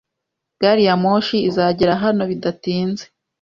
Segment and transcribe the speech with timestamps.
[0.61, 3.05] Gari ya moshi izagera hano bidatinze.